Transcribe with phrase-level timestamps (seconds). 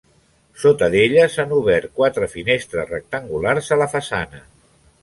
[0.61, 4.43] Sota d'ella, s'han obert quatre finestres rectangulars a la façana.